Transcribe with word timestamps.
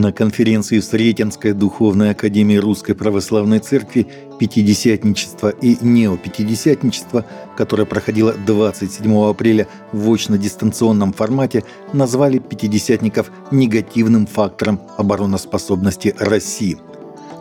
На 0.00 0.12
конференции 0.12 0.80
Сретенской 0.80 1.52
Духовной 1.52 2.12
Академии 2.12 2.56
Русской 2.56 2.94
Православной 2.94 3.58
Церкви 3.58 4.06
«Пятидесятничество 4.38 5.50
и 5.50 5.76
неопятидесятничество», 5.82 7.26
которая 7.54 7.84
проходила 7.84 8.32
27 8.32 9.28
апреля 9.28 9.68
в 9.92 10.10
очно-дистанционном 10.10 11.12
формате, 11.12 11.64
назвали 11.92 12.38
пятидесятников 12.38 13.30
негативным 13.50 14.26
фактором 14.26 14.80
обороноспособности 14.96 16.14
России– 16.18 16.78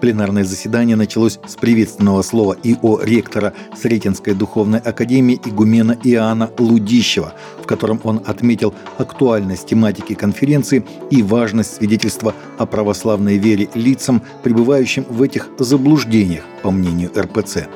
Пленарное 0.00 0.44
заседание 0.44 0.94
началось 0.94 1.38
с 1.46 1.56
приветственного 1.56 2.22
слова 2.22 2.56
ИО 2.62 3.00
ректора 3.02 3.54
Сретенской 3.74 4.34
духовной 4.34 4.78
академии 4.78 5.40
игумена 5.44 5.96
Иоанна 6.04 6.50
Лудищева, 6.58 7.32
в 7.62 7.66
котором 7.66 8.00
он 8.04 8.22
отметил 8.26 8.74
актуальность 8.98 9.66
тематики 9.66 10.14
конференции 10.14 10.84
и 11.10 11.22
важность 11.22 11.76
свидетельства 11.76 12.34
о 12.58 12.66
православной 12.66 13.38
вере 13.38 13.68
лицам, 13.74 14.22
пребывающим 14.42 15.04
в 15.08 15.22
этих 15.22 15.48
заблуждениях, 15.58 16.44
по 16.62 16.70
мнению 16.70 17.10
РПЦ. 17.16 17.68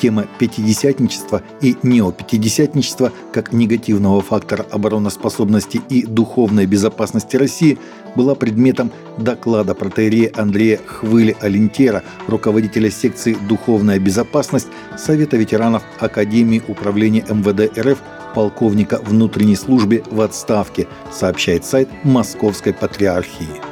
Тема 0.00 0.26
пятидесятничества 0.38 1.42
и 1.60 1.76
неопятидесятничества 1.82 3.12
как 3.32 3.52
негативного 3.52 4.20
фактора 4.20 4.64
обороноспособности 4.70 5.80
и 5.90 6.06
духовной 6.06 6.66
безопасности 6.66 7.36
России 7.36 7.78
была 8.14 8.34
предметом 8.34 8.92
доклада 9.18 9.74
протеерея 9.74 10.30
Андрея 10.36 10.78
Хвыли-Алентера, 10.86 12.02
руководителя 12.28 12.90
секции 12.90 13.36
«Духовная 13.48 13.98
безопасность» 13.98 14.68
Совета 14.96 15.36
ветеранов 15.36 15.82
Академии 15.98 16.62
управления 16.68 17.24
МВД 17.28 17.76
РФ 17.76 17.98
полковника 18.34 19.00
внутренней 19.02 19.56
службы 19.56 20.02
в 20.10 20.20
отставке, 20.20 20.86
сообщает 21.10 21.64
сайт 21.64 21.88
Московской 22.04 22.72
Патриархии. 22.72 23.67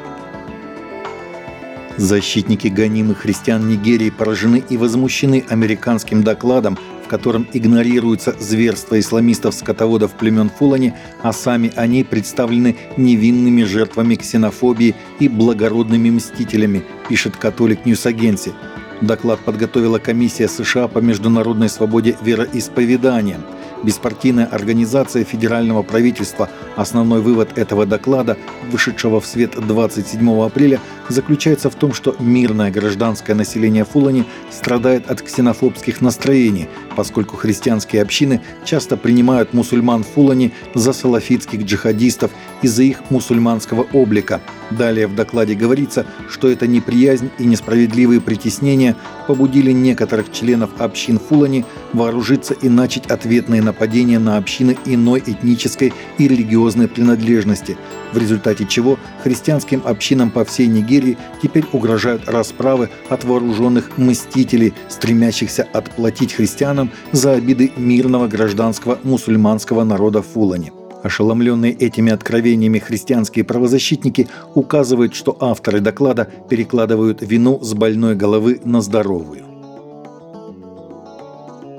Защитники 1.96 2.68
гонимых 2.68 3.18
христиан 3.18 3.66
Нигерии 3.68 4.10
поражены 4.10 4.62
и 4.68 4.76
возмущены 4.76 5.44
американским 5.48 6.22
докладом, 6.22 6.78
в 7.04 7.08
котором 7.08 7.46
игнорируются 7.54 8.34
зверства 8.38 9.00
исламистов-скотоводов 9.00 10.12
племен 10.12 10.50
Фулани, 10.50 10.92
а 11.22 11.32
сами 11.32 11.72
они 11.74 12.04
представлены 12.04 12.76
невинными 12.98 13.62
жертвами 13.62 14.16
ксенофобии 14.16 14.94
и 15.20 15.28
благородными 15.28 16.10
мстителями, 16.10 16.84
пишет 17.08 17.36
Catholic 17.36 17.86
News 17.86 18.04
Agency. 18.04 18.52
Доклад 19.00 19.40
подготовила 19.40 19.98
комиссия 19.98 20.48
США 20.48 20.88
по 20.88 20.98
международной 20.98 21.70
свободе 21.70 22.16
вероисповедания– 22.22 23.40
беспартийная 23.82 24.46
организация 24.46 25.24
федерального 25.24 25.82
правительства. 25.82 26.48
Основной 26.76 27.20
вывод 27.20 27.56
этого 27.58 27.86
доклада, 27.86 28.36
вышедшего 28.70 29.20
в 29.20 29.26
свет 29.26 29.52
27 29.56 30.42
апреля, 30.42 30.80
заключается 31.08 31.70
в 31.70 31.74
том, 31.74 31.92
что 31.92 32.14
мирное 32.18 32.70
гражданское 32.70 33.34
население 33.34 33.84
Фулани 33.84 34.24
страдает 34.50 35.10
от 35.10 35.22
ксенофобских 35.22 36.00
настроений, 36.00 36.68
поскольку 36.96 37.36
христианские 37.36 38.02
общины 38.02 38.40
часто 38.64 38.96
принимают 38.96 39.52
мусульман 39.52 40.02
Фулани 40.02 40.52
за 40.74 40.92
салафитских 40.92 41.62
джихадистов 41.62 42.30
из-за 42.62 42.82
их 42.82 43.10
мусульманского 43.10 43.86
облика. 43.92 44.40
Далее 44.70 45.06
в 45.06 45.14
докладе 45.14 45.54
говорится, 45.54 46.06
что 46.28 46.48
эта 46.48 46.66
неприязнь 46.66 47.30
и 47.38 47.44
несправедливые 47.44 48.20
притеснения 48.20 48.96
побудили 49.28 49.70
некоторых 49.70 50.32
членов 50.32 50.70
общин 50.78 51.20
Фулани 51.20 51.64
вооружиться 51.92 52.54
и 52.54 52.68
начать 52.68 53.06
ответные 53.06 53.62
нападения 53.62 54.18
на 54.18 54.38
общины 54.38 54.76
иной 54.86 55.22
этнической 55.24 55.92
и 56.18 56.28
религиозной 56.28 56.88
принадлежности, 56.88 57.76
в 58.12 58.18
результате 58.18 58.66
чего 58.66 58.98
христианским 59.22 59.82
общинам 59.84 60.30
по 60.30 60.44
всей 60.44 60.66
Нигерии 60.66 61.18
теперь 61.42 61.64
угрожают 61.72 62.28
расправы 62.28 62.90
от 63.08 63.24
вооруженных 63.24 63.98
мстителей, 63.98 64.72
стремящихся 64.88 65.66
отплатить 65.72 66.32
христианам 66.32 66.85
за 67.12 67.32
обиды 67.32 67.72
мирного 67.76 68.28
гражданского 68.28 68.98
мусульманского 69.02 69.84
народа 69.84 70.22
Фулани. 70.22 70.72
Ошеломленные 71.02 71.72
этими 71.72 72.10
откровениями 72.10 72.78
христианские 72.78 73.44
правозащитники 73.44 74.28
указывают, 74.54 75.14
что 75.14 75.36
авторы 75.40 75.80
доклада 75.80 76.28
перекладывают 76.48 77.22
вину 77.22 77.60
с 77.62 77.74
больной 77.74 78.16
головы 78.16 78.60
на 78.64 78.80
здоровую. 78.80 79.44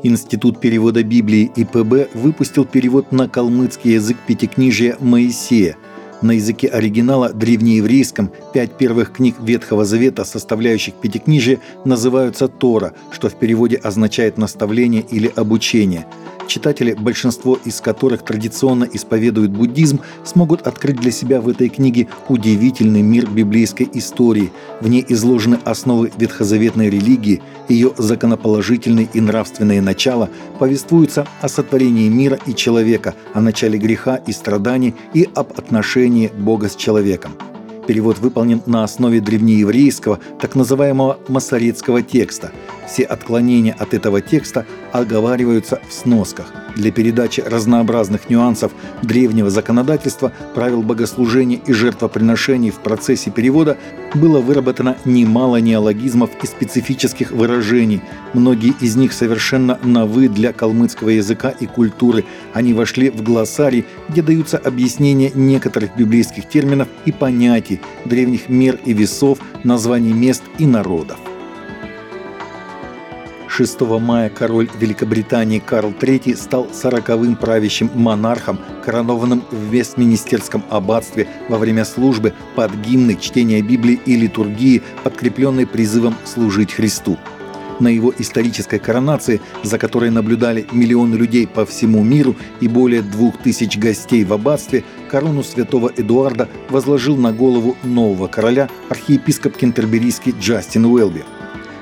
Институт 0.03 0.61
перевода 0.61 1.03
Библии 1.03 1.51
ИПБ 1.55 2.15
выпустил 2.15 2.65
перевод 2.65 3.11
на 3.11 3.27
калмыцкий 3.27 3.93
язык 3.93 4.17
пятикнижия 4.27 4.95
Моисея. 4.99 5.75
На 6.21 6.31
языке 6.31 6.67
оригинала 6.67 7.31
древнееврейском 7.31 8.31
пять 8.53 8.77
первых 8.77 9.13
книг 9.13 9.35
Ветхого 9.39 9.85
Завета, 9.85 10.25
составляющих 10.25 10.95
пятикнижие, 10.95 11.59
называются 11.85 12.47
Тора, 12.47 12.93
что 13.11 13.29
в 13.29 13.35
переводе 13.35 13.77
означает 13.77 14.37
наставление 14.37 15.01
или 15.01 15.31
обучение– 15.35 16.05
Читатели, 16.47 16.93
большинство 16.93 17.59
из 17.65 17.81
которых 17.81 18.23
традиционно 18.23 18.85
исповедуют 18.85 19.51
буддизм, 19.51 19.99
смогут 20.23 20.65
открыть 20.65 20.95
для 20.95 21.11
себя 21.11 21.41
в 21.41 21.49
этой 21.49 21.67
книге 21.67 22.07
удивительный 22.29 23.01
мир 23.01 23.29
библейской 23.29 23.89
истории. 23.93 24.51
В 24.79 24.87
ней 24.87 25.05
изложены 25.09 25.59
основы 25.65 26.11
ветхозаветной 26.17 26.89
религии, 26.89 27.41
ее 27.67 27.91
законоположительные 27.97 29.09
и 29.13 29.19
нравственные 29.19 29.81
начала, 29.81 30.29
повествуются 30.57 31.27
о 31.41 31.49
сотворении 31.49 32.07
мира 32.07 32.39
и 32.45 32.55
человека, 32.55 33.13
о 33.33 33.41
начале 33.41 33.77
греха 33.77 34.15
и 34.15 34.31
страданий 34.31 34.95
и 35.13 35.27
об 35.35 35.51
отношении 35.57 36.29
Бога 36.29 36.69
с 36.69 36.75
человеком. 36.75 37.33
Перевод 37.87 38.19
выполнен 38.19 38.61
на 38.65 38.83
основе 38.83 39.21
древнееврейского, 39.21 40.19
так 40.41 40.55
называемого 40.55 41.19
масоретского 41.29 42.01
текста. 42.01 42.51
Все 42.85 43.03
отклонения 43.03 43.75
от 43.79 43.93
этого 43.93 44.21
текста 44.21 44.65
оговариваются 44.91 45.79
в 45.87 45.93
сносках. 45.93 46.53
Для 46.75 46.91
передачи 46.91 47.41
разнообразных 47.41 48.29
нюансов 48.29 48.71
древнего 49.01 49.49
законодательства, 49.49 50.31
правил 50.53 50.83
богослужения 50.83 51.59
и 51.65 51.73
жертвоприношений 51.73 52.69
в 52.69 52.79
процессе 52.79 53.31
перевода 53.31 53.77
было 54.13 54.39
выработано 54.39 54.95
немало 55.03 55.57
неологизмов 55.57 56.29
и 56.43 56.47
специфических 56.47 57.31
выражений. 57.31 58.01
Многие 58.33 58.73
из 58.79 58.95
них 58.95 59.13
совершенно 59.13 59.79
новы 59.83 60.29
для 60.29 60.53
калмыцкого 60.53 61.09
языка 61.09 61.49
и 61.49 61.65
культуры. 61.65 62.25
Они 62.53 62.73
вошли 62.73 63.09
в 63.09 63.23
глоссарий, 63.23 63.85
где 64.09 64.21
даются 64.21 64.57
объяснения 64.57 65.31
некоторых 65.33 65.95
библейских 65.97 66.47
терминов 66.47 66.87
и 67.05 67.11
понятий, 67.11 67.76
древних 68.05 68.49
мер 68.49 68.79
и 68.85 68.93
весов, 68.93 69.39
названий 69.63 70.13
мест 70.13 70.43
и 70.57 70.65
народов. 70.65 71.17
6 73.57 73.81
мая 73.99 74.29
король 74.29 74.69
Великобритании 74.79 75.57
Карл 75.57 75.89
III 75.89 76.35
стал 76.35 76.67
сороковым 76.71 77.35
правящим 77.35 77.89
монархом, 77.95 78.59
коронованным 78.85 79.43
в 79.49 79.73
Вестминистерском 79.73 80.63
аббатстве 80.69 81.27
во 81.49 81.57
время 81.57 81.83
службы 81.83 82.33
под 82.55 82.71
гимны 82.75 83.15
чтения 83.15 83.63
Библии 83.63 83.99
и 84.05 84.15
литургии, 84.15 84.83
подкрепленной 85.03 85.65
призывом 85.65 86.15
служить 86.23 86.71
Христу. 86.71 87.17
На 87.79 87.87
его 87.87 88.13
исторической 88.17 88.79
коронации, 88.79 89.41
за 89.63 89.77
которой 89.77 90.09
наблюдали 90.09 90.65
миллионы 90.71 91.15
людей 91.15 91.47
по 91.47 91.65
всему 91.65 92.03
миру 92.03 92.35
и 92.59 92.67
более 92.67 93.01
двух 93.01 93.37
тысяч 93.37 93.77
гостей 93.77 94.23
в 94.23 94.33
аббатстве, 94.33 94.83
корону 95.09 95.43
святого 95.43 95.91
Эдуарда 95.95 96.49
возложил 96.69 97.17
на 97.17 97.31
голову 97.31 97.77
нового 97.83 98.27
короля 98.27 98.69
архиепископ 98.89 99.55
кентерберийский 99.57 100.33
Джастин 100.39 100.85
Уэлби– 100.85 101.23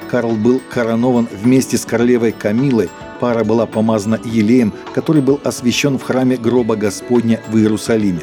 Карл 0.09 0.35
был 0.35 0.61
коронован 0.69 1.27
вместе 1.31 1.77
с 1.77 1.85
королевой 1.85 2.31
Камилой. 2.31 2.89
Пара 3.19 3.43
была 3.43 3.65
помазана 3.65 4.19
елеем, 4.23 4.73
который 4.93 5.21
был 5.21 5.39
освящен 5.43 5.97
в 5.97 6.03
храме 6.03 6.37
гроба 6.37 6.75
Господня 6.75 7.41
в 7.49 7.57
Иерусалиме. 7.57 8.21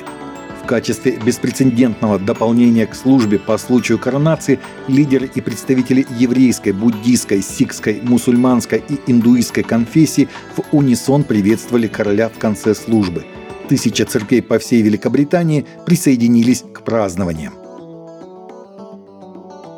В 0.62 0.66
качестве 0.66 1.18
беспрецедентного 1.18 2.18
дополнения 2.18 2.86
к 2.86 2.94
службе 2.94 3.38
по 3.38 3.59
случаю 3.59 3.98
коронации 3.98 4.60
лидеры 4.86 5.28
и 5.34 5.41
представители 5.41 6.06
еврейской, 6.18 6.70
буддийской, 6.70 7.42
сикской, 7.42 8.00
мусульманской 8.03 8.82
и 8.88 9.00
индуистской 9.10 9.64
конфессии 9.64 10.28
в 10.56 10.62
унисон 10.74 11.24
приветствовали 11.24 11.88
короля 11.88 12.28
в 12.28 12.38
конце 12.38 12.74
службы. 12.74 13.24
Тысяча 13.68 14.04
церквей 14.04 14.41
по 14.41 14.59
всей 14.59 14.82
Великобритании 14.82 15.66
присоединились 15.84 16.64
к 16.72 16.82
празднованиям. 16.82 17.61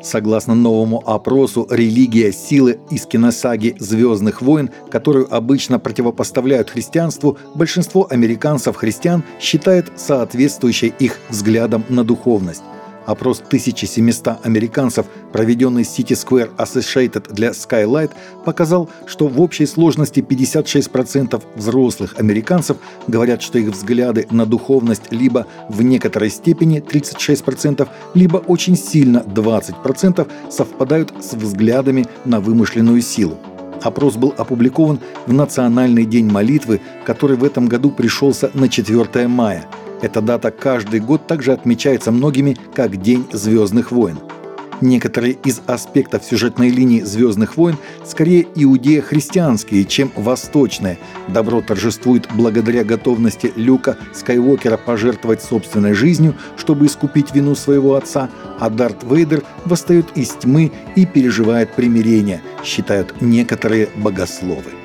Согласно 0.05 0.53
новому 0.53 1.01
опросу, 1.03 1.65
религия 1.67 2.31
силы 2.31 2.77
из 2.91 3.07
киносаги 3.07 3.75
«Звездных 3.79 4.43
войн», 4.43 4.69
которую 4.91 5.33
обычно 5.35 5.79
противопоставляют 5.79 6.69
христианству, 6.69 7.39
большинство 7.55 8.05
американцев-христиан 8.07 9.23
считает 9.39 9.91
соответствующей 9.95 10.93
их 10.99 11.17
взглядом 11.29 11.83
на 11.89 12.03
духовность. 12.03 12.61
Опрос 13.05 13.39
1700 13.45 14.45
американцев, 14.45 15.05
проведенный 15.31 15.83
City 15.83 16.13
Square 16.13 16.55
Associated 16.57 17.31
для 17.33 17.49
Skylight, 17.49 18.11
показал, 18.43 18.89
что 19.05 19.27
в 19.27 19.39
общей 19.39 19.65
сложности 19.65 20.21
56% 20.21 21.41
взрослых 21.55 22.15
американцев 22.17 22.77
говорят, 23.07 23.41
что 23.41 23.59
их 23.59 23.69
взгляды 23.69 24.27
на 24.31 24.45
духовность 24.45 25.11
либо 25.11 25.45
в 25.69 25.83
некоторой 25.83 26.29
степени 26.29 26.81
36%, 26.81 27.87
либо 28.15 28.37
очень 28.37 28.75
сильно 28.75 29.19
20% 29.19 30.27
совпадают 30.49 31.13
с 31.21 31.33
взглядами 31.33 32.07
на 32.25 32.39
вымышленную 32.39 33.01
силу. 33.01 33.37
Опрос 33.83 34.15
был 34.15 34.33
опубликован 34.35 34.99
в 35.27 35.33
Национальный 35.33 36.05
день 36.05 36.31
молитвы, 36.31 36.81
который 37.05 37.37
в 37.37 37.43
этом 37.43 37.67
году 37.67 37.91
пришелся 37.91 38.49
на 38.55 38.67
4 38.67 39.27
мая– 39.27 39.65
эта 40.05 40.21
дата 40.21 40.51
каждый 40.51 40.99
год 40.99 41.25
также 41.25 41.51
отмечается 41.51 42.11
многими 42.11 42.55
как 42.75 43.01
День 43.01 43.25
Звездных 43.31 43.91
войн. 43.91 44.19
Некоторые 44.79 45.33
из 45.33 45.61
аспектов 45.65 46.23
сюжетной 46.23 46.69
линии 46.69 47.01
«Звездных 47.01 47.57
войн» 47.57 47.77
скорее 48.05 48.45
иудео-христианские, 48.53 49.83
чем 49.85 50.11
восточные. 50.15 50.99
Добро 51.27 51.61
торжествует 51.61 52.27
благодаря 52.35 52.83
готовности 52.83 53.51
Люка 53.55 53.97
Скайуокера 54.13 54.77
пожертвовать 54.77 55.41
собственной 55.41 55.93
жизнью, 55.93 56.35
чтобы 56.55 56.85
искупить 56.85 57.33
вину 57.33 57.55
своего 57.55 57.95
отца, 57.95 58.29
а 58.59 58.69
Дарт 58.69 59.03
Вейдер 59.09 59.41
восстает 59.63 60.05
из 60.15 60.29
тьмы 60.33 60.71
и 60.95 61.07
переживает 61.07 61.73
примирение, 61.73 62.41
считают 62.63 63.21
некоторые 63.21 63.89
богословы. 63.95 64.84